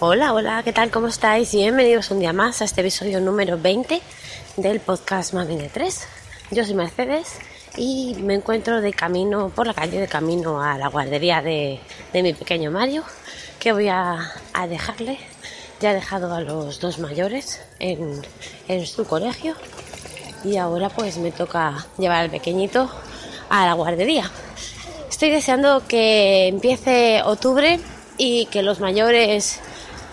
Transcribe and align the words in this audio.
Hola, 0.00 0.32
hola, 0.32 0.62
¿qué 0.62 0.72
tal? 0.72 0.92
¿Cómo 0.92 1.08
estáis? 1.08 1.52
Bienvenidos 1.52 2.12
un 2.12 2.20
día 2.20 2.32
más 2.32 2.62
a 2.62 2.66
este 2.66 2.82
episodio 2.82 3.20
número 3.20 3.58
20 3.58 4.00
del 4.56 4.78
podcast 4.78 5.34
Mami 5.34 5.56
de 5.56 5.68
3. 5.68 6.06
Yo 6.52 6.64
soy 6.64 6.74
Mercedes 6.74 7.40
y 7.76 8.14
me 8.20 8.34
encuentro 8.34 8.80
de 8.80 8.92
camino, 8.92 9.48
por 9.48 9.66
la 9.66 9.74
calle, 9.74 9.98
de 9.98 10.06
camino 10.06 10.62
a 10.62 10.78
la 10.78 10.86
guardería 10.86 11.42
de, 11.42 11.80
mi 12.14 12.32
pequeño 12.32 12.70
Mario, 12.70 13.02
que 13.58 13.72
voy 13.72 13.88
a, 13.88 14.34
dejarle. 14.68 15.18
Ya 15.80 15.90
he 15.90 15.94
dejado 15.94 16.32
a 16.32 16.42
los 16.42 16.78
dos 16.78 17.00
mayores 17.00 17.60
en, 17.80 18.24
en 18.68 18.86
su 18.86 19.04
colegio 19.04 19.56
y 20.44 20.58
ahora 20.58 20.90
pues 20.90 21.18
me 21.18 21.32
toca 21.32 21.88
llevar 21.98 22.18
al 22.20 22.30
pequeñito 22.30 22.88
a 23.50 23.66
la 23.66 23.72
guardería. 23.72 24.30
Estoy 25.10 25.30
deseando 25.30 25.82
que 25.88 26.46
empiece 26.46 27.20
octubre 27.24 27.80
y 28.16 28.46
que 28.46 28.62
los 28.62 28.78
mayores 28.78 29.60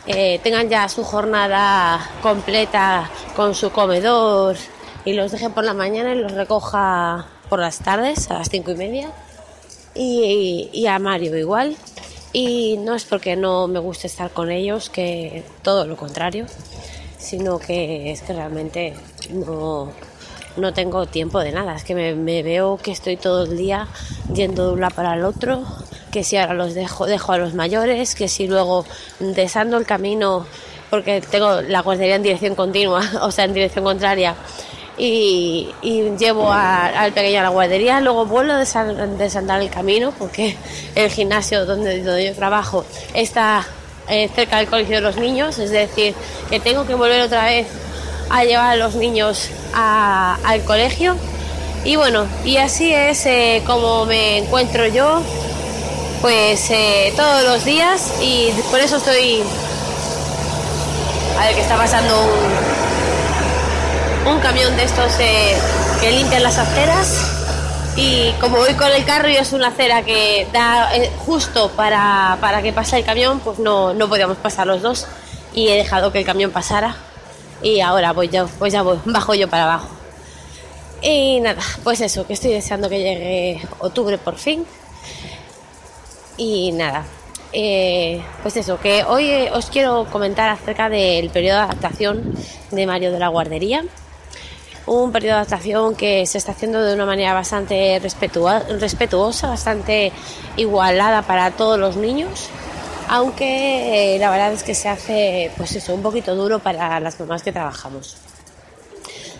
eh, 0.08 0.40
tengan 0.44 0.70
ya 0.70 0.88
su 0.88 1.04
jornada 1.04 2.00
completa 2.22 3.10
con 3.36 3.56
su 3.56 3.72
comedor 3.72 4.56
y 5.04 5.14
los 5.14 5.32
deje 5.32 5.50
por 5.50 5.64
la 5.64 5.74
mañana 5.74 6.14
y 6.14 6.20
los 6.20 6.32
recoja 6.32 7.28
por 7.50 7.60
las 7.60 7.80
tardes 7.80 8.30
a 8.30 8.36
las 8.36 8.50
cinco 8.50 8.72
y 8.72 8.76
media. 8.76 9.12
Y, 9.96 10.86
a 10.88 11.00
Mario 11.00 11.38
igual. 11.38 11.76
Y 12.34 12.78
no 12.80 12.96
es 12.96 13.06
porque 13.06 13.36
no 13.36 13.68
me 13.68 13.80
guste 13.80 14.08
estar 14.08 14.30
con 14.30 14.52
ellos, 14.52 14.90
que 14.90 15.44
todo 15.62 15.88
lo 15.88 15.96
contrario, 15.96 16.48
sino 17.18 17.60
que 17.60 18.12
es 18.12 18.22
que 18.22 18.34
realmente 18.34 18.94
no, 19.30 19.92
no 20.58 20.74
tengo 20.74 21.06
tiempo 21.06 21.40
de 21.40 21.54
nada. 21.54 21.76
Es 21.76 21.86
que 21.86 21.96
me, 21.96 22.14
me, 22.14 22.44
veo 22.44 22.78
que 22.78 22.92
estoy 22.92 23.16
todo 23.16 23.46
el 23.46 23.56
día 23.56 23.88
yendo 24.34 24.68
de 24.68 24.74
un 24.74 24.82
lado 24.82 24.96
para 24.96 25.14
el 25.14 25.24
otro, 25.24 25.64
que 26.16 26.24
si 26.24 26.38
ahora 26.38 26.54
los 26.54 26.74
dejo, 26.74 27.06
dejo 27.08 27.34
a 27.34 27.38
los 27.38 27.56
mayores, 27.56 28.16
que 28.16 28.30
si 28.30 28.48
luego 28.48 28.86
desando 29.20 29.76
el 29.76 29.86
camino, 29.86 30.48
porque 30.90 31.20
tengo 31.20 31.60
la 31.60 31.82
guardería 31.82 32.16
en 32.16 32.24
dirección 32.24 32.56
continua, 32.56 33.02
o 33.22 33.32
sea, 33.32 33.44
en 33.44 33.54
dirección 33.54 33.84
contraria, 33.84 34.34
y, 34.98 35.68
llevo 36.18 36.54
al 36.54 37.12
pequeño 37.12 37.42
a 37.42 37.44
la 37.44 37.50
guardería, 37.50 38.00
luego 38.00 38.26
vuelvo 38.26 38.54
a 38.54 38.60
desandar 38.60 39.62
el 39.62 39.70
camino, 39.70 40.14
porque 40.18 40.56
el 40.96 41.12
gimnasio 41.12 41.66
donde, 41.66 42.02
donde 42.02 42.28
yo 42.28 42.34
trabajo 42.34 42.86
está 43.14 43.68
eh, 44.08 44.30
cerca 44.34 44.60
del 44.60 44.68
colegio 44.68 44.96
de 44.96 45.02
los 45.02 45.18
niños, 45.18 45.60
es 45.60 45.72
decir, 45.72 46.16
que 46.50 46.62
tengo 46.62 46.88
que 46.88 46.96
volver 46.96 47.24
otra 47.24 47.44
vez 47.44 47.68
a 48.30 48.46
llevar 48.46 48.72
a 48.72 48.76
los 48.78 48.96
niños 48.96 49.50
al 49.74 50.64
colegio. 50.64 51.18
Y 51.84 51.98
bueno, 51.98 52.26
y 52.46 52.56
así 52.56 52.94
es 52.94 53.26
eh, 53.26 53.62
como 53.66 54.06
me 54.06 54.38
encuentro 54.38 54.88
yo 54.88 55.22
pues 56.26 56.72
eh, 56.72 57.14
todos 57.16 57.44
los 57.44 57.64
días 57.66 58.12
y 58.20 58.50
por 58.72 58.80
eso 58.80 58.96
estoy 58.96 59.44
a 61.40 61.46
ver 61.46 61.54
que 61.54 61.62
está 61.62 61.78
pasando 61.78 62.16
un, 64.28 64.40
camión 64.40 64.76
de 64.76 64.86
estos 64.86 65.20
eh, 65.20 65.56
que 66.02 66.10
limpian 66.10 66.42
las 66.42 66.58
aceras 66.58 67.16
y 67.96 68.32
como 68.42 68.58
voy 68.58 68.74
con 68.74 68.92
el 68.92 69.06
carro 69.06 69.30
y 69.30 69.36
es 69.36 69.54
una 69.54 69.68
acera 69.68 70.02
que 70.02 70.48
da 70.52 70.96
eh, 70.96 71.12
justo 71.28 71.70
para, 71.76 72.40
que 72.64 72.74
pase 72.74 72.98
el 72.98 73.06
camión 73.06 73.40
pues 73.42 73.60
no, 73.60 73.94
no 73.94 74.10
podíamos 74.10 74.38
pasar 74.38 74.66
los 74.66 74.82
dos 74.82 75.06
y 75.54 75.68
he 75.68 75.76
dejado 75.76 76.12
que 76.12 76.18
el 76.18 76.26
camión 76.26 76.50
pasara 76.50 76.96
y 77.62 77.82
ahora 77.82 78.14
voy 78.14 78.30
yo, 78.30 78.48
pues 78.58 78.74
ya 78.74 78.82
voy, 78.82 78.98
bajo 79.06 79.36
yo 79.36 79.48
para 79.48 79.66
abajo. 79.66 79.90
Y 81.04 81.40
nada, 81.42 81.62
pues 81.84 82.02
eso, 82.02 82.26
que 82.26 82.34
estoy 82.34 82.52
deseando 82.52 82.90
que 82.90 82.98
llegue 82.98 83.62
octubre 83.80 84.18
por 84.18 84.38
fin 84.38 84.66
y 86.38 86.72
nada, 86.72 87.06
eh, 87.58 88.22
pues 88.42 88.58
eso, 88.58 88.80
que 88.80 89.04
hoy 89.06 89.30
eh, 89.30 89.50
os 89.54 89.70
quiero 89.70 90.06
comentar 90.12 90.50
acerca 90.50 90.90
del 90.90 91.30
periodo 91.30 91.60
de 91.60 91.64
adaptación 91.64 92.34
de 92.72 92.86
Mario 92.86 93.14
de 93.14 93.20
la 93.20 93.30
Guardería. 93.30 93.86
Un 94.88 95.12
periodo 95.14 95.36
de 95.36 95.42
adaptación 95.42 95.96
que 95.96 96.26
se 96.26 96.38
está 96.38 96.52
haciendo 96.52 96.84
de 96.84 96.94
una 96.94 97.06
manera 97.06 97.34
bastante 97.34 98.00
respetuosa, 98.00 99.48
bastante 99.48 100.12
igualada 100.58 101.22
para 101.22 101.52
todos 101.52 101.80
los 101.80 101.96
niños, 101.96 102.50
aunque 103.08 104.16
eh, 104.16 104.20
la 104.20 104.30
verdad 104.30 104.52
es 104.52 104.64
que 104.64 104.76
se 104.76 104.90
hace 104.90 105.52
pues 105.58 105.76
eso, 105.76 105.96
un 105.96 106.02
poquito 106.02 106.36
duro 106.36 106.60
para 106.60 107.00
las 107.00 107.20
mamás 107.20 107.42
que 107.42 107.52
trabajamos. 107.52 108.18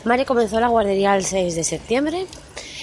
Mario 0.06 0.26
comenzó 0.26 0.60
la 0.60 0.70
guardería 0.70 1.16
el 1.16 1.26
6 1.26 1.54
de 1.54 1.64
septiembre 1.64 2.28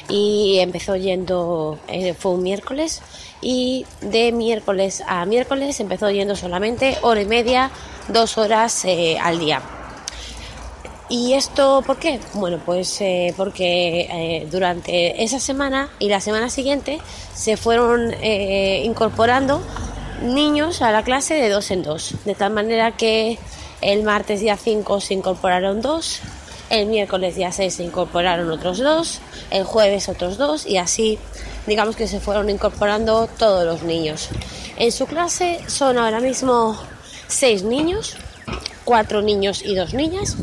y 0.08 0.58
empezó 0.58 0.96
yendo, 0.96 1.78
fue 2.18 2.32
un 2.32 2.42
miércoles, 2.42 3.02
y 3.42 3.84
de 4.00 4.32
miércoles 4.32 5.02
a 5.06 5.26
miércoles 5.26 5.80
empezó 5.80 6.08
yendo 6.10 6.36
solamente 6.36 6.96
hora 7.02 7.20
y 7.20 7.26
media, 7.26 7.70
dos 8.08 8.38
horas 8.38 8.84
eh, 8.84 9.18
al 9.20 9.40
día. 9.40 9.60
¿Y 11.08 11.34
esto 11.34 11.82
por 11.84 11.98
qué? 11.98 12.20
Bueno, 12.34 12.58
pues 12.64 13.00
eh, 13.02 13.34
porque 13.36 14.08
eh, 14.10 14.48
durante 14.50 15.22
esa 15.22 15.40
semana 15.40 15.90
y 15.98 16.08
la 16.08 16.20
semana 16.20 16.48
siguiente 16.48 17.00
se 17.34 17.58
fueron 17.58 18.14
incorporando 18.22 19.60
niños 20.22 20.80
a 20.80 20.92
la 20.92 21.02
clase 21.02 21.34
de 21.34 21.50
dos 21.50 21.70
en 21.70 21.82
dos, 21.82 22.14
de 22.24 22.34
tal 22.34 22.52
manera 22.52 22.92
que 22.92 23.38
el 23.82 24.04
martes 24.04 24.40
día 24.40 24.56
5 24.56 25.00
se 25.00 25.12
incorporaron 25.12 25.82
dos, 25.82 26.20
el 26.72 26.86
miércoles 26.86 27.36
día 27.36 27.52
6 27.52 27.74
se 27.74 27.84
incorporaron 27.84 28.50
otros 28.50 28.78
dos, 28.78 29.20
el 29.50 29.64
jueves 29.64 30.08
otros 30.08 30.38
dos 30.38 30.66
y 30.66 30.78
así 30.78 31.18
digamos 31.66 31.96
que 31.96 32.08
se 32.08 32.18
fueron 32.18 32.48
incorporando 32.48 33.28
todos 33.38 33.66
los 33.66 33.82
niños. 33.82 34.30
En 34.78 34.90
su 34.90 35.06
clase 35.06 35.60
son 35.66 35.98
ahora 35.98 36.20
mismo 36.20 36.80
seis 37.28 37.62
niños, 37.62 38.16
cuatro 38.84 39.20
niños 39.20 39.62
y 39.62 39.74
dos 39.74 39.92
niñas. 39.92 40.34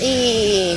Y, 0.00 0.76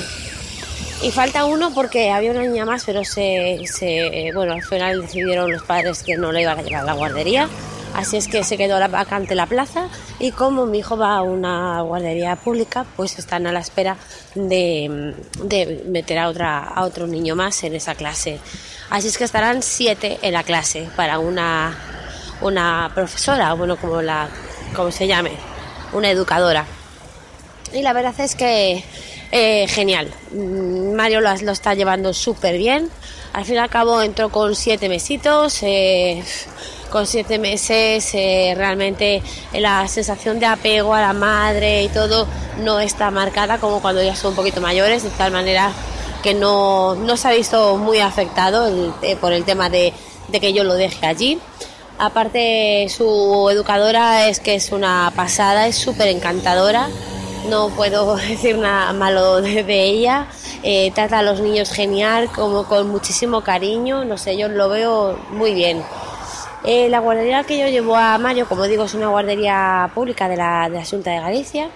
falta 1.12 1.46
uno 1.46 1.74
porque 1.74 2.12
había 2.12 2.30
una 2.30 2.44
niña 2.44 2.64
más, 2.64 2.84
pero 2.86 3.04
se, 3.04 3.60
se, 3.66 4.32
bueno, 4.36 4.54
al 4.54 4.62
final 4.62 5.02
decidieron 5.02 5.52
los 5.52 5.64
padres 5.64 6.04
que 6.04 6.16
no 6.16 6.32
le 6.32 6.44
iban 6.44 6.60
a 6.60 6.62
llevar 6.62 6.84
a 6.84 6.86
la 6.86 6.94
guardería. 6.94 7.50
Así 7.96 8.18
es 8.18 8.28
que 8.28 8.44
se 8.44 8.58
quedó 8.58 8.80
vacante 8.90 9.36
la 9.36 9.46
plaza 9.46 9.90
y 10.18 10.32
como 10.32 10.66
mi 10.66 10.80
hijo 10.80 10.98
va 10.98 11.18
a 11.18 11.22
una 11.22 11.82
guardería 11.82 12.36
pública, 12.36 12.86
pues 12.96 13.20
están 13.20 13.48
a 13.48 13.52
la 13.52 13.60
espera 13.60 13.98
de, 14.34 15.14
de 15.44 15.84
meter 15.88 16.18
a, 16.20 16.30
otra, 16.30 16.60
a 16.60 16.84
otro 16.84 17.06
niño 17.06 17.36
más 17.36 17.64
en 17.64 17.76
esa 17.76 17.96
clase. 17.96 18.40
Así 18.90 19.10
es 19.10 19.18
que 19.18 19.26
estarán 19.26 19.62
siete 19.62 20.20
en 20.22 20.34
la 20.34 20.44
clase 20.44 20.88
para 20.96 21.20
una, 21.20 21.78
una 22.42 22.92
profesora, 22.94 23.54
bueno, 23.54 23.78
como, 23.78 24.02
la, 24.02 24.30
como 24.76 24.92
se 24.92 25.08
llame, 25.08 25.32
una 25.94 26.10
educadora. 26.10 26.66
Y 27.74 27.82
la 27.82 27.94
verdad 27.94 28.20
es 28.20 28.36
que 28.36 28.84
eh, 29.32 29.66
genial. 29.68 30.12
Mm, 30.32 30.94
Mario 30.94 31.22
lo, 31.22 31.30
está 31.32 31.74
llevando 31.74 32.14
súper 32.14 32.58
bien. 32.58 32.90
Al 33.34 33.46
fin 33.46 33.56
y 33.56 33.58
al 33.60 33.70
cabo 33.70 34.02
entró 34.02 34.30
con 34.30 34.56
siete 34.56 34.90
mesitos. 34.90 35.60
Eh, 35.64 36.22
con 36.92 37.08
siete 37.08 37.40
meses 37.40 38.14
eh, 38.14 38.54
realmente 38.56 39.24
la 39.54 39.88
sensación 39.88 40.40
de 40.40 40.46
apego 40.46 40.94
a 40.94 41.02
la 41.02 41.14
madre 41.14 41.84
y 41.84 41.88
todo 41.88 42.28
no 42.60 42.80
está 42.80 43.10
marcada 43.10 43.58
como 43.58 43.82
cuando 43.82 44.04
ya 44.04 44.16
son 44.16 44.32
un 44.32 44.36
poquito 44.36 44.62
mayores, 44.62 45.02
de 45.02 45.10
tal 45.12 45.32
manera 45.32 45.72
que 46.22 46.34
no, 46.34 46.96
se 47.16 47.28
ha 47.28 47.32
visto 47.32 47.78
muy 47.78 48.00
afectado 48.00 48.70
eh, 49.02 49.16
por 49.16 49.34
el 49.34 49.44
tema 49.44 49.70
de, 49.70 49.94
que 50.32 50.54
yo 50.54 50.64
lo 50.64 50.76
deje 50.76 51.06
allí. 51.06 51.40
Aparte, 51.98 52.88
su 52.90 53.50
educadora 53.52 54.28
es 54.28 54.40
que 54.40 54.56
es 54.56 54.72
una 54.72 55.12
pasada, 55.16 55.68
es 55.68 55.78
súper 55.78 56.10
encantadora. 56.10 56.90
No 57.50 57.70
puedo 57.70 58.16
decir 58.30 58.58
nada 58.58 58.94
malo 58.94 59.42
de, 59.42 59.84
ella. 59.84 60.28
Eh, 60.64 60.92
trata 60.94 61.20
a 61.20 61.24
los 61.24 61.40
niños 61.40 61.72
genial, 61.72 62.32
como 62.32 62.66
con 62.66 62.90
muchísimo 62.90 63.42
cariño. 63.42 64.06
No 64.06 64.18
sé, 64.18 64.38
yo 64.38 64.48
lo 64.48 64.70
veo 64.70 65.18
muy 65.32 65.54
bien. 65.54 65.84
Eh, 66.64 66.90
la 66.90 67.00
guardería 67.00 67.44
que 67.44 67.58
yo 67.58 67.68
llevo 67.68 67.96
a 67.96 68.18
Mario, 68.18 68.48
como 68.48 68.66
digo, 68.66 68.86
es 68.86 68.94
una 68.94 69.08
guardería 69.08 69.90
pública 69.96 70.30
de 70.30 70.38
la, 70.38 70.70
de 70.70 70.78
la 70.78 70.86
Junta 70.86 71.12
de 71.12 71.20
Galicia 71.20 71.70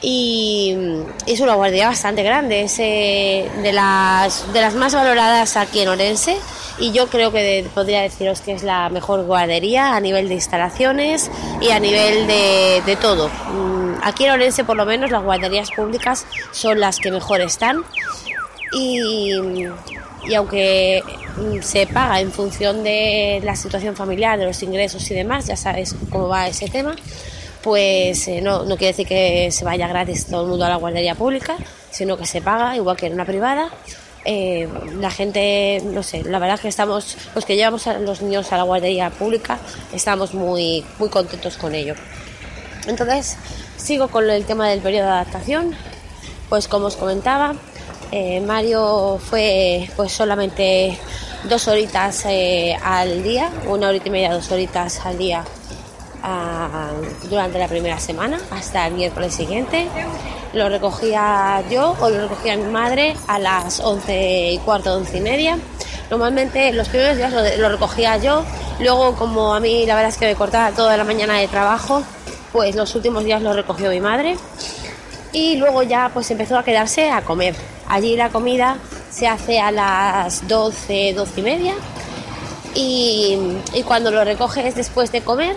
y 0.00 0.76
es 1.26 1.40
una 1.40 1.54
guardería 1.54 1.88
bastante 1.88 2.22
grande, 2.22 2.62
es 2.62 2.78
eh, 2.78 3.50
de, 3.62 3.72
las, 3.72 4.52
de 4.52 4.60
las 4.60 4.74
más 4.74 4.94
valoradas 4.94 5.56
aquí 5.56 5.80
en 5.80 5.88
Orense 5.88 6.36
y 6.78 6.92
yo 6.92 7.08
creo 7.08 7.32
que 7.32 7.66
podría 7.74 8.02
deciros 8.02 8.40
que 8.40 8.52
es 8.52 8.62
la 8.62 8.88
mejor 8.90 9.24
guardería 9.24 9.96
a 9.96 10.00
nivel 10.00 10.28
de 10.28 10.34
instalaciones 10.34 11.30
y 11.60 11.70
a 11.70 11.80
nivel 11.80 12.26
de, 12.28 12.98
todo. 13.00 13.28
Mm, 13.28 13.94
aquí 14.02 14.24
en 14.24 14.32
Orense 14.32 14.62
por 14.62 14.76
lo 14.76 14.86
menos 14.86 15.10
las 15.10 15.22
guarderías 15.22 15.70
públicas 15.70 16.26
son 16.52 16.78
las 16.78 16.98
que 16.98 17.10
mejor 17.10 17.40
están 17.40 17.82
y, 18.72 19.66
y 20.26 20.34
aunque 20.34 21.02
mm, 21.36 21.62
se 21.62 21.86
paga 21.86 22.20
en 22.20 22.32
función 22.32 22.82
de 22.82 23.40
la 23.44 23.56
situación 23.56 23.96
familiar, 23.96 24.38
de 24.38 24.46
los 24.46 24.62
ingresos 24.62 25.10
y 25.10 25.14
demás, 25.14 25.46
ya 25.46 25.56
sabes 25.56 25.94
cómo 26.10 26.28
va 26.28 26.48
ese 26.48 26.68
tema, 26.68 26.94
pues 27.62 28.28
eh, 28.28 28.40
no, 28.40 28.64
no 28.64 28.76
quiere 28.76 28.92
decir 28.92 29.06
que 29.06 29.50
se 29.50 29.64
vaya 29.64 29.88
gratis 29.88 30.26
todo 30.26 30.42
el 30.42 30.48
mundo 30.48 30.64
a 30.64 30.68
la 30.68 30.76
guardería 30.76 31.14
pública, 31.14 31.56
sino 31.90 32.16
que 32.16 32.26
se 32.26 32.40
paga 32.40 32.76
igual 32.76 32.96
que 32.96 33.06
en 33.06 33.14
una 33.14 33.24
privada. 33.24 33.70
Eh, 34.24 34.68
la 34.98 35.10
gente, 35.10 35.80
no 35.84 36.02
sé, 36.02 36.22
la 36.24 36.38
verdad 36.38 36.56
es 36.56 36.60
que 36.60 36.68
estamos, 36.68 37.16
los 37.34 37.44
que 37.44 37.56
llevamos 37.56 37.86
a 37.86 37.98
los 37.98 38.20
niños 38.20 38.52
a 38.52 38.58
la 38.58 38.64
guardería 38.64 39.10
pública, 39.10 39.58
estamos 39.92 40.34
muy, 40.34 40.84
muy 40.98 41.08
contentos 41.08 41.56
con 41.56 41.74
ello. 41.74 41.94
Entonces, 42.86 43.36
sigo 43.76 44.08
con 44.08 44.28
el 44.28 44.44
tema 44.44 44.68
del 44.68 44.80
periodo 44.80 45.06
de 45.06 45.12
adaptación. 45.12 45.74
Pues 46.48 46.68
como 46.68 46.86
os 46.86 46.96
comentaba, 46.96 47.54
eh, 48.10 48.40
Mario 48.40 49.18
fue 49.18 49.88
pues 49.96 50.12
solamente 50.12 50.98
dos 51.44 51.68
horitas 51.68 52.24
eh, 52.26 52.76
al 52.82 53.22
día, 53.22 53.50
una 53.66 53.88
horita 53.88 54.08
y 54.08 54.10
media, 54.10 54.32
dos 54.32 54.50
horitas 54.50 55.04
al 55.04 55.18
día 55.18 55.44
ah, 56.22 56.90
durante 57.28 57.58
la 57.58 57.68
primera 57.68 57.98
semana 57.98 58.40
hasta 58.50 58.86
el 58.86 58.94
miércoles 58.94 59.34
siguiente. 59.34 59.88
Lo 60.54 60.68
recogía 60.68 61.62
yo 61.70 61.94
o 62.00 62.08
lo 62.08 62.22
recogía 62.22 62.56
mi 62.56 62.70
madre 62.70 63.14
a 63.26 63.38
las 63.38 63.80
once 63.80 64.52
y 64.52 64.58
cuarto, 64.58 64.94
once 64.94 65.18
y 65.18 65.20
media. 65.20 65.58
Normalmente 66.10 66.72
los 66.72 66.88
primeros 66.88 67.18
días 67.18 67.32
lo, 67.58 67.68
recogía 67.68 68.16
yo, 68.16 68.42
luego 68.80 69.14
como 69.14 69.54
a 69.54 69.60
mí 69.60 69.84
la 69.84 69.94
verdad 69.94 70.10
es 70.10 70.16
que 70.16 70.26
me 70.26 70.34
cortaba 70.34 70.70
toda 70.70 70.96
la 70.96 71.04
mañana 71.04 71.34
de 71.34 71.48
trabajo, 71.48 72.02
pues 72.50 72.74
los 72.74 72.94
últimos 72.94 73.24
días 73.24 73.42
lo 73.42 73.52
recogió 73.52 73.90
mi 73.90 74.00
madre 74.00 74.38
y 75.32 75.56
luego 75.56 75.82
ya 75.82 76.10
pues 76.12 76.30
empezó 76.30 76.58
a 76.58 76.64
quedarse 76.64 77.10
a 77.10 77.22
comer. 77.22 77.54
Allí 77.88 78.16
la 78.16 78.30
comida 78.30 78.76
se 79.10 79.26
hace 79.26 79.60
a 79.60 79.70
las 79.70 80.46
12, 80.46 81.14
12 81.14 81.40
y 81.40 81.42
media 81.42 81.74
y, 82.74 83.38
cuando 83.86 84.10
lo 84.10 84.24
recoges 84.24 84.74
después 84.74 85.10
de 85.10 85.20
comer, 85.22 85.56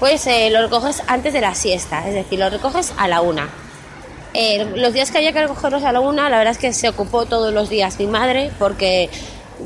pues 0.00 0.26
eh, 0.26 0.50
lo 0.50 0.62
recoges 0.62 1.02
antes 1.06 1.32
de 1.32 1.40
la 1.40 1.54
siesta, 1.54 2.06
es 2.08 2.14
decir, 2.14 2.38
lo 2.38 2.48
recoges 2.48 2.92
a 2.96 3.08
la 3.08 3.20
una. 3.20 3.48
Eh, 4.34 4.66
los 4.76 4.94
días 4.94 5.10
que 5.10 5.18
había 5.18 5.32
que 5.32 5.42
recogerlos 5.42 5.84
a 5.84 5.92
la 5.92 6.00
una, 6.00 6.30
la 6.30 6.38
verdad 6.38 6.52
es 6.52 6.58
que 6.58 6.72
se 6.72 6.88
ocupó 6.88 7.26
todos 7.26 7.52
los 7.52 7.68
días 7.68 7.98
mi 7.98 8.06
madre 8.06 8.50
porque 8.58 9.10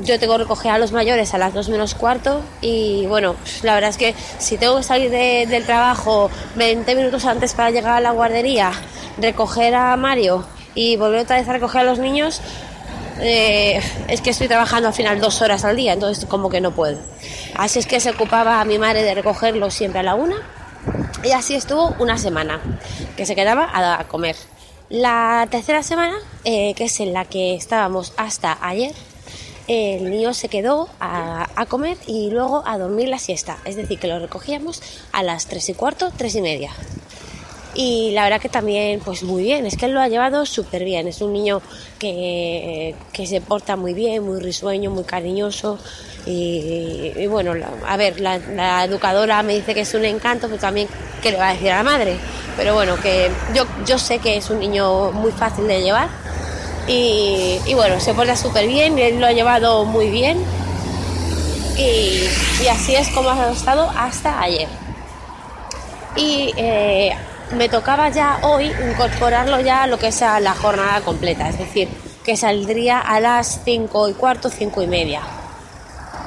yo 0.01 0.19
tengo 0.19 0.33
que 0.33 0.43
recoger 0.43 0.71
a 0.71 0.77
los 0.77 0.91
mayores 0.91 1.33
a 1.33 1.37
las 1.37 1.53
dos 1.53 1.69
menos 1.69 1.95
cuarto 1.95 2.41
y 2.61 3.05
bueno, 3.07 3.35
la 3.63 3.73
verdad 3.73 3.89
es 3.89 3.97
que 3.97 4.15
si 4.37 4.57
tengo 4.57 4.77
que 4.77 4.83
salir 4.83 5.09
del 5.11 5.65
trabajo 5.65 6.29
20 6.55 6.95
minutos 6.95 7.25
antes 7.25 7.53
para 7.53 7.71
llegar 7.71 7.93
a 7.93 8.01
la 8.01 8.11
guardería, 8.11 8.71
recoger 9.17 9.75
a 9.75 9.95
Mario 9.97 10.45
y 10.75 10.95
volver 10.95 11.21
otra 11.21 11.37
vez 11.37 11.47
a 11.47 11.53
recoger 11.53 11.81
a 11.81 11.83
los 11.83 11.99
niños, 11.99 12.41
eh, 13.19 13.81
es 14.07 14.21
que 14.21 14.29
estoy 14.29 14.47
trabajando 14.47 14.89
al 14.89 14.93
final 14.93 15.19
dos 15.19 15.41
horas 15.41 15.65
al 15.65 15.75
día, 15.75 15.93
entonces 15.93 16.25
como 16.25 16.49
que 16.49 16.61
no 16.61 16.71
puedo. 16.71 16.99
Así 17.55 17.79
es 17.79 17.87
que 17.87 17.99
se 17.99 18.11
ocupaba 18.11 18.61
a 18.61 18.65
mi 18.65 18.77
madre 18.77 19.03
de 19.03 19.15
recogerlo 19.15 19.71
siempre 19.71 19.99
a 19.99 20.03
la 20.03 20.15
una 20.15 20.37
y 21.23 21.31
así 21.31 21.55
estuvo 21.55 21.95
una 21.99 22.17
semana, 22.17 22.61
que 23.15 23.25
se 23.25 23.35
quedaba 23.35 23.69
a, 23.73 24.03
comer. 24.07 24.35
La 24.89 25.47
tercera 25.49 25.83
semana, 25.83 26.17
eh, 26.43 26.73
que 26.75 26.85
es 26.85 26.99
en 26.99 27.11
la 27.11 27.25
que 27.25 27.55
estábamos 27.55 28.13
hasta 28.17 28.57
ayer, 28.61 28.93
el 29.67 30.09
niño 30.09 30.33
se 30.33 30.49
quedó 30.49 30.89
a, 30.99 31.49
a, 31.55 31.65
comer 31.65 31.97
y 32.07 32.29
luego 32.29 32.63
a 32.65 32.77
dormir 32.77 33.09
la 33.09 33.19
siesta. 33.19 33.57
Es 33.65 33.75
decir, 33.75 33.99
que 33.99 34.07
lo 34.07 34.19
recogíamos 34.19 34.81
a 35.11 35.23
las 35.23 35.47
tres 35.47 35.69
y 35.69 35.73
cuarto, 35.73 36.11
tres 36.15 36.35
y 36.35 36.41
media. 36.41 36.71
Y 37.77 38.09
la 38.13 38.23
verdad 38.23 38.41
que 38.41 38.49
también 38.49 38.99
pues 39.01 39.21
muy 39.21 39.43
bien, 39.43 39.67
es 39.67 39.77
que 39.77 39.85
él 39.85 39.91
lo 39.91 40.01
ha 40.01 40.07
llevado 40.07 40.47
súper 40.47 40.83
bien, 40.83 41.07
es 41.07 41.21
un 41.21 41.31
niño 41.31 41.61
que, 41.99 42.95
se 43.23 43.39
porta 43.39 43.75
muy 43.75 43.93
bien, 43.93 44.23
muy 44.23 44.39
risueño, 44.39 44.89
muy 44.89 45.03
cariñoso. 45.03 45.77
Y, 46.25 47.27
bueno, 47.27 47.53
a 47.85 47.95
ver, 47.95 48.19
la, 48.19 48.83
educadora 48.83 49.43
me 49.43 49.53
dice 49.53 49.75
que 49.75 49.81
es 49.81 49.93
un 49.93 50.05
encanto, 50.05 50.47
pero 50.47 50.59
también 50.59 50.87
que 51.21 51.31
le 51.31 51.37
va 51.37 51.49
a 51.49 51.53
decir 51.53 51.69
a 51.71 51.77
la 51.77 51.83
madre, 51.83 52.17
pero 52.57 52.73
bueno, 52.73 52.95
que 52.99 53.29
yo, 53.53 53.65
yo 53.85 53.99
sé 53.99 54.17
que 54.17 54.37
es 54.37 54.49
un 54.49 54.59
niño 54.59 55.11
muy 55.11 55.31
fácil 55.31 55.67
de 55.67 55.83
llevar 55.83 56.09
y, 56.87 57.73
bueno, 57.73 57.99
se 57.99 58.13
porta 58.13 58.35
súper 58.35 58.67
bien, 58.67 58.97
él 58.97 59.19
lo 59.19 59.27
ha 59.27 59.33
llevado 59.33 59.83
muy 59.85 60.09
bien 60.09 60.37
y, 61.77 62.27
así 62.67 62.95
es 62.95 63.09
como 63.09 63.29
ha 63.29 63.51
estado 63.51 63.89
hasta 63.95 64.41
ayer. 64.41 64.67
Y 66.15 66.53
eh, 66.57 67.15
me 67.51 67.69
tocaba 67.69 68.09
ya 68.09 68.39
hoy 68.41 68.71
incorporarlo 68.89 69.59
ya 69.59 69.83
a 69.83 69.87
lo 69.87 69.99
que 69.99 70.07
es 70.07 70.21
la 70.21 70.53
jornada 70.53 71.01
completa, 71.01 71.49
es 71.49 71.59
decir, 71.59 71.89
que 72.23 72.35
saldría 72.35 72.99
a 72.99 73.19
las 73.19 73.61
5 73.63 74.09
y 74.09 74.13
cuarto, 74.13 74.49
5 74.49 74.81
y 74.81 74.87
media. 74.87 75.21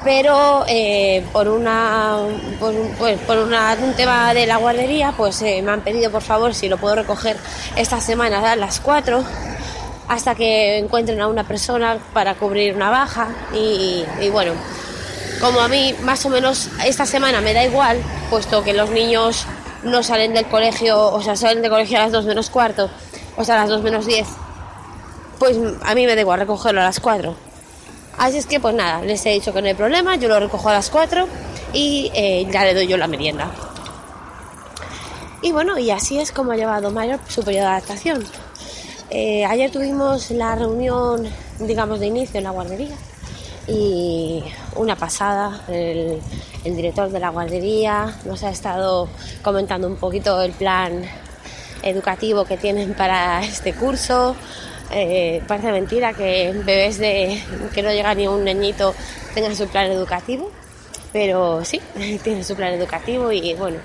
Pero 0.05 0.65
eh, 0.67 1.27
por 1.33 1.49
una 1.49 2.17
por, 2.59 2.73
un, 2.73 2.89
pues, 2.99 3.19
por 3.21 3.37
un 3.37 3.53
tema 3.97 4.33
de 4.33 4.47
la 4.47 4.57
guardería, 4.57 5.12
pues 5.15 5.43
eh, 5.43 5.61
me 5.62 5.73
han 5.73 5.83
pedido 5.83 6.11
por 6.11 6.23
favor 6.23 6.55
si 6.55 6.69
lo 6.69 6.79
puedo 6.79 6.95
recoger 6.95 7.37
esta 7.77 8.01
semana 8.01 8.53
a 8.53 8.57
las 8.57 8.81
4 8.81 9.23
hasta 10.11 10.35
que 10.35 10.79
encuentren 10.79 11.21
a 11.21 11.29
una 11.29 11.45
persona 11.45 11.97
para 12.12 12.35
cubrir 12.35 12.75
una 12.75 12.91
baja 12.91 13.29
y, 13.55 14.05
bueno, 14.33 14.55
como 15.41 15.61
a 15.61 15.69
mí 15.69 15.95
más 16.03 16.27
o 16.27 16.29
menos 16.31 16.69
esta 16.85 17.07
semana 17.07 17.41
me 17.41 17.55
da 17.55 17.65
igual, 17.65 18.03
puesto 18.29 18.65
que 18.65 18.73
los 18.73 18.91
niños 18.91 19.47
no 19.85 20.03
salen 20.03 20.35
del 20.35 20.47
colegio, 20.47 21.01
o 21.12 21.23
sea, 21.23 21.37
salen 21.37 21.62
del 21.62 21.71
colegio 21.71 21.99
a 21.99 22.03
las 22.03 22.12
2 22.12 22.25
menos 22.25 22.51
cuarto, 22.51 22.91
o 23.37 23.45
sea, 23.45 23.55
a 23.55 23.59
las 23.61 23.69
2 23.69 23.83
menos 23.83 24.05
10, 24.05 24.27
pues 25.39 25.57
a 25.85 25.95
mí 25.95 26.05
me 26.07 26.17
da 26.17 26.23
igual 26.23 26.41
recogerlo 26.41 26.81
a 26.81 26.85
las 26.85 26.99
4. 26.99 27.33
Así 28.19 28.39
es 28.39 28.47
que, 28.47 28.59
pues 28.59 28.75
nada, 28.75 29.03
les 29.03 29.25
he 29.27 29.31
dicho 29.31 29.53
que 29.53 29.62
no 29.62 29.69
hay 29.69 29.75
problema, 29.75 30.17
yo 30.17 30.27
lo 30.27 30.41
recojo 30.41 30.71
a 30.71 30.73
las 30.73 30.91
4 30.91 31.29
y 31.73 32.11
eh, 32.17 32.49
ya 32.51 32.65
le 32.65 32.75
doy 32.75 32.89
yo 32.89 32.97
la 32.97 33.07
merienda. 33.07 33.49
Y 35.41 35.53
bueno, 35.53 35.79
y 35.79 35.93
así 35.93 36.19
es 36.19 36.33
como 36.33 36.51
ha 36.51 36.57
llevado 36.57 36.91
Mayor 36.91 37.21
su 37.29 37.45
periodo 37.45 37.67
de 37.67 37.71
adaptación. 37.71 38.50
Eh, 39.12 39.45
ayer 39.45 39.73
tuvimos 39.73 40.31
la 40.31 40.55
reunión, 40.55 41.27
digamos, 41.59 41.99
de 41.99 42.07
inicio 42.07 42.39
en 42.39 42.45
la 42.45 42.51
guardería 42.51 42.95
y 43.67 44.45
una 44.77 44.95
pasada. 44.95 45.62
El, 45.67 46.21
director 46.62 47.11
de 47.11 47.19
la 47.19 47.31
guardería 47.31 48.15
nos 48.25 48.45
ha 48.45 48.51
estado 48.51 49.09
comentando 49.43 49.89
un 49.89 49.97
poquito 49.97 50.41
el 50.43 50.53
plan 50.53 51.03
educativo 51.83 52.45
que 52.45 52.57
tienen 52.57 52.95
para 52.95 53.43
este 53.43 53.73
curso. 53.75 54.37
Eh, 54.93 55.43
parece 55.49 55.73
mentira 55.73 56.12
que 56.12 56.53
bebés 56.65 56.99
de 56.99 57.43
que 57.75 57.83
no 57.83 57.91
llega 57.91 58.15
ni 58.15 58.29
un 58.29 58.45
niñito 58.45 58.95
tengan 59.35 59.57
su 59.57 59.67
plan 59.67 59.91
educativo, 59.91 60.51
pero 61.12 61.65
sí, 61.65 61.81
tienen 62.23 62.45
su 62.45 62.55
plan 62.55 62.75
educativo 62.75 63.33
y 63.33 63.55
bueno, 63.55 63.79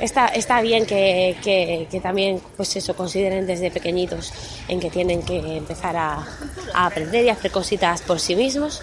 está, 0.00 0.28
está 0.28 0.60
bien 0.60 0.86
que, 0.86 1.36
que, 1.42 2.00
también 2.00 2.40
pues 2.56 2.74
eso 2.76 2.94
consideren 2.94 3.46
desde 3.46 3.70
pequeñitos 3.70 4.32
en 4.68 4.80
que 4.80 4.90
tienen 4.90 5.22
que 5.22 5.56
empezar 5.56 5.96
a, 5.96 6.26
a 6.74 6.86
aprender 6.86 7.24
y 7.24 7.28
hacer 7.28 7.50
cositas 7.50 8.02
por 8.02 8.20
sí 8.20 8.36
mismos. 8.36 8.82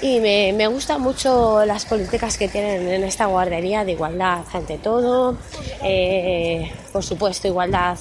Y 0.00 0.20
me, 0.20 0.52
me 0.52 0.68
gustan 0.68 1.00
mucho 1.00 1.64
las 1.64 1.84
políticas 1.84 2.38
que 2.38 2.46
tienen 2.48 2.86
en 2.88 3.02
esta 3.02 3.26
guardería 3.26 3.84
de 3.84 3.92
igualdad 3.92 4.44
ante 4.52 4.78
todo, 4.78 5.36
eh, 5.82 6.70
por 6.92 7.02
supuesto 7.02 7.48
igualdad 7.48 7.98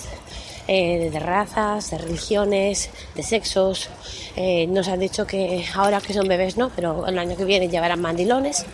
eh, 0.67 1.09
de 1.11 1.19
razas, 1.19 1.89
de 1.89 1.97
religiones, 1.97 2.91
de 3.15 3.23
sexos. 3.23 3.89
Eh, 4.35 4.67
nos 4.67 4.87
han 4.89 4.99
dicho 4.99 5.25
que 5.25 5.65
ahora 5.73 5.99
que 5.99 6.13
son 6.13 6.27
bebés 6.27 6.55
no, 6.55 6.69
pero 6.75 7.07
el 7.07 7.17
año 7.17 7.35
que 7.35 7.45
viene 7.45 7.67
llevarán 7.67 8.01
mandilones 8.01 8.65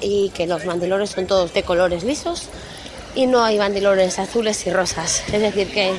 y 0.00 0.30
que 0.30 0.46
los 0.46 0.64
mandilones 0.64 1.10
son 1.10 1.26
todos 1.26 1.52
de 1.52 1.62
colores 1.62 2.04
lisos 2.04 2.48
y 3.14 3.26
no 3.26 3.42
hay 3.42 3.58
mandilones 3.58 4.18
azules 4.18 4.66
y 4.66 4.70
rosas. 4.70 5.22
Es 5.32 5.40
decir, 5.40 5.72
que 5.72 5.92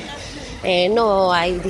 eh, 0.64 0.88
no 0.88 1.32
hay 1.32 1.60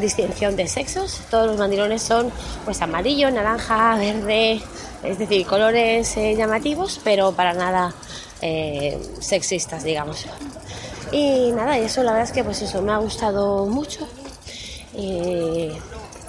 distinción 0.00 0.54
de 0.56 0.68
sexos, 0.68 1.20
todos 1.30 1.48
los 1.48 1.58
mandilones 1.58 2.02
son 2.02 2.30
pues 2.64 2.80
amarillo, 2.82 3.30
naranja, 3.30 3.96
verde, 3.96 4.60
es 5.02 5.18
decir, 5.18 5.46
colores 5.46 6.16
eh, 6.16 6.34
llamativos, 6.36 7.00
pero 7.02 7.32
para 7.32 7.52
nada 7.52 7.92
eh, 8.40 8.98
sexistas, 9.20 9.82
digamos. 9.82 10.26
Y 11.10 11.50
nada, 11.52 11.78
y 11.78 11.82
eso 11.82 12.02
la 12.02 12.12
verdad 12.12 12.28
es 12.28 12.32
que 12.32 12.44
pues 12.44 12.62
eso 12.62 12.82
me 12.82 12.92
ha 12.92 12.98
gustado 12.98 13.66
mucho. 13.66 14.06
Y, 14.96 15.70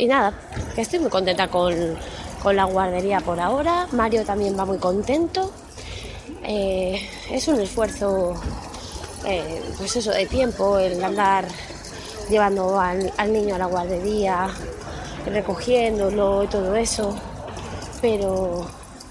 nada, 0.06 0.34
que 0.76 0.82
estoy 0.82 1.00
muy 1.00 1.10
contenta 1.10 1.48
con, 1.48 1.98
con, 2.42 2.56
la 2.56 2.66
guardería 2.66 3.22
por 3.22 3.40
ahora. 3.40 3.88
Mario 3.92 4.26
también 4.26 4.58
va 4.58 4.66
muy 4.66 4.78
contento. 4.78 5.52
es 6.44 7.48
un 7.48 7.60
esfuerzo, 7.60 8.34
pues 9.78 9.96
eso, 9.96 10.12
de 10.12 10.26
tiempo, 10.26 10.80
el 10.80 11.04
andar 11.04 11.46
llevando 12.30 12.80
al, 12.80 13.34
niño 13.34 13.56
a 13.56 13.58
la 13.58 13.66
guardería, 13.66 14.48
recogiéndolo 15.26 16.44
y 16.44 16.48
todo 16.48 16.76
eso. 16.76 17.16
Pero, 18.02 18.66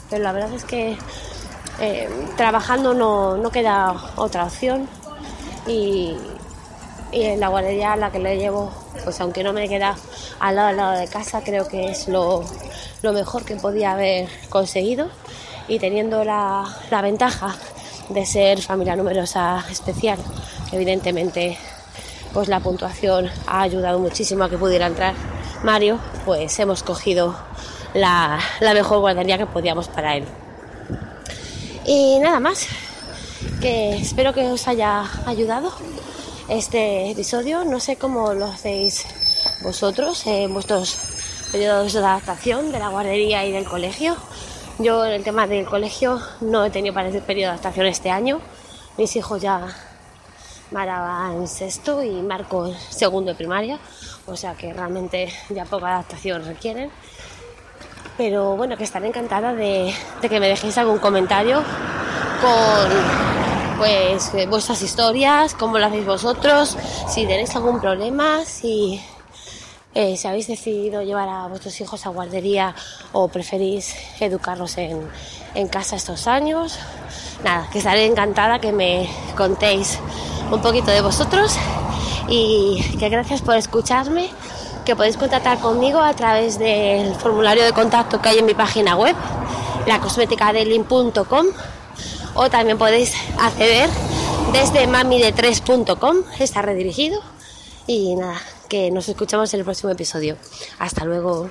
pero 0.08 0.22
la 0.22 0.32
verdad 0.32 0.52
es 0.54 0.64
que 0.64 0.96
eh, 1.80 2.08
trabajando 2.36 2.94
no, 2.94 3.50
queda 3.50 3.94
otra 4.16 4.44
opción 4.44 4.88
y, 5.66 6.16
en 7.12 7.40
la 7.40 7.48
guardería 7.48 7.94
a 7.94 7.96
la 7.96 8.10
que 8.10 8.18
le 8.18 8.36
llevo, 8.36 8.70
pues 9.04 9.20
aunque 9.20 9.42
no 9.42 9.52
me 9.52 9.68
queda 9.68 9.96
al 10.40 10.56
lado, 10.56 10.68
al 10.68 10.76
lado 10.76 10.98
de 10.98 11.08
casa, 11.08 11.42
creo 11.42 11.66
que 11.66 11.90
es 11.90 12.08
lo, 12.08 12.44
mejor 13.02 13.44
que 13.44 13.56
podía 13.56 13.92
haber 13.92 14.28
conseguido 14.48 15.08
y 15.68 15.78
teniendo 15.78 16.24
la, 16.24 16.64
la 16.90 17.02
ventaja 17.02 17.56
de 18.08 18.24
ser 18.26 18.60
familia 18.62 18.96
numerosa 18.96 19.64
especial, 19.70 20.18
evidentemente 20.72 21.58
pues 22.32 22.48
la 22.48 22.60
puntuación 22.60 23.30
ha 23.46 23.62
ayudado 23.62 23.98
muchísimo 23.98 24.44
a 24.44 24.50
que 24.50 24.58
pudiera 24.58 24.86
entrar 24.86 25.14
Mario, 25.62 25.98
pues 26.24 26.56
hemos 26.60 26.82
cogido 26.82 27.36
la, 27.94 28.38
mejor 28.60 29.00
guardería 29.00 29.38
que 29.38 29.46
podíamos 29.46 29.88
para 29.88 30.16
él. 30.16 30.24
Y 31.84 32.18
nada 32.20 32.38
más. 32.38 32.66
que 33.60 33.96
espero 33.96 34.32
que 34.32 34.50
os 34.50 34.68
haya 34.68 35.04
ayudado 35.26 35.72
este 36.48 37.10
episodio. 37.10 37.64
No 37.64 37.80
sé 37.80 37.96
cómo 37.96 38.34
lo 38.34 38.46
hacéis 38.46 39.04
vosotros 39.62 40.26
en 40.26 40.52
vuestros 40.52 40.96
periodos 41.50 41.92
de 41.92 41.98
adaptación 42.00 42.72
de 42.72 42.78
la 42.78 42.88
guardería 42.88 43.44
y 43.46 43.52
del 43.52 43.64
colegio. 43.64 44.16
Yo 44.78 45.04
en 45.04 45.12
el 45.12 45.24
tema 45.24 45.46
del 45.46 45.66
colegio 45.66 46.20
no 46.40 46.64
he 46.64 46.70
tenido 46.70 46.94
para 46.94 47.08
ese 47.08 47.20
periodo 47.20 47.50
de 47.50 47.58
adaptación 47.58 47.86
este 47.86 48.10
año. 48.10 48.40
Mis 48.96 49.16
hijos 49.16 49.40
ya 49.40 49.66
Mara 50.70 51.30
en 51.34 51.48
sexto 51.48 52.02
y 52.02 52.10
Marco 52.22 52.66
en 52.66 52.74
segundo 52.90 53.30
de 53.30 53.36
primaria, 53.36 53.78
o 54.26 54.36
sea 54.36 54.54
que 54.54 54.72
realmente 54.72 55.32
ya 55.48 55.64
poca 55.64 55.88
adaptación 55.88 56.44
requieren. 56.44 56.90
Pero 58.16 58.56
bueno, 58.56 58.76
que 58.76 58.84
estaré 58.84 59.06
encantada 59.06 59.54
de, 59.54 59.94
de 60.20 60.28
que 60.28 60.40
me 60.40 60.48
dejéis 60.48 60.76
algún 60.76 60.98
comentario 60.98 61.62
con 62.40 63.78
pues 63.78 64.32
vuestras 64.48 64.82
historias, 64.82 65.54
cómo 65.54 65.78
lo 65.78 65.86
hacéis 65.86 66.04
vosotros, 66.04 66.76
si 67.08 67.26
tenéis 67.26 67.54
algún 67.54 67.80
problema, 67.80 68.44
si, 68.44 69.00
eh, 69.98 70.16
si 70.16 70.28
habéis 70.28 70.46
decidido 70.46 71.02
llevar 71.02 71.28
a 71.28 71.48
vuestros 71.48 71.80
hijos 71.80 72.06
a 72.06 72.10
guardería 72.10 72.72
o 73.10 73.26
preferís 73.26 73.96
educarlos 74.20 74.78
en, 74.78 75.00
en 75.56 75.66
casa 75.66 75.96
estos 75.96 76.28
años. 76.28 76.78
Nada, 77.42 77.68
que 77.72 77.78
estaré 77.78 78.06
encantada 78.06 78.60
que 78.60 78.70
me 78.70 79.10
contéis 79.36 79.98
un 80.52 80.62
poquito 80.62 80.92
de 80.92 81.00
vosotros 81.00 81.56
y 82.28 82.96
que 82.96 83.08
gracias 83.08 83.42
por 83.42 83.56
escucharme, 83.56 84.30
que 84.84 84.94
podéis 84.94 85.16
contactar 85.16 85.58
conmigo 85.58 85.98
a 85.98 86.14
través 86.14 86.60
del 86.60 87.12
formulario 87.16 87.64
de 87.64 87.72
contacto 87.72 88.22
que 88.22 88.28
hay 88.28 88.38
en 88.38 88.46
mi 88.46 88.54
página 88.54 88.94
web, 88.94 89.16
lacosmeticadelin.com 89.88 91.46
o 92.34 92.50
también 92.50 92.78
podéis 92.78 93.14
acceder 93.40 93.90
desde 94.52 94.86
mamide3.com, 94.86 96.18
está 96.38 96.62
redirigido 96.62 97.20
y 97.88 98.14
nada, 98.14 98.40
que 98.68 98.90
nos 98.90 99.08
escuchamos 99.08 99.52
en 99.54 99.60
el 99.60 99.64
próximo 99.64 99.90
episodio. 99.90 100.36
Hasta 100.78 101.04
luego. 101.04 101.50